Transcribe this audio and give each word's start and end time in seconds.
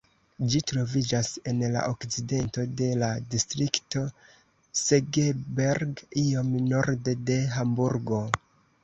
Ĝi 0.51 0.59
troviĝas 0.69 1.27
en 1.49 1.59
la 1.73 1.83
okcidento 1.95 2.63
de 2.79 2.87
la 3.01 3.09
distrikto 3.33 4.01
Segeberg, 4.79 6.03
iom 6.23 6.51
norde 6.73 7.15
de 7.29 7.37
Hamburgo. 7.59 8.23